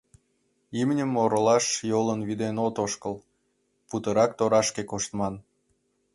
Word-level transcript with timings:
Имньым 0.81 1.11
оролаш 1.23 1.65
йолын 1.91 2.19
вӱден 2.27 2.55
от 2.65 2.75
ошкыл: 2.85 3.15
путырак 3.89 4.31
торашке 4.39 4.83
коштман. 4.91 5.35